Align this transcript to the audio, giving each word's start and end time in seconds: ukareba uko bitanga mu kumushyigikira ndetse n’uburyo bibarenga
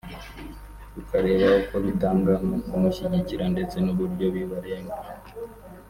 ukareba 0.99 1.47
uko 1.61 1.75
bitanga 1.85 2.33
mu 2.47 2.55
kumushyigikira 2.67 3.45
ndetse 3.53 3.75
n’uburyo 3.85 4.25
bibarenga 4.35 4.97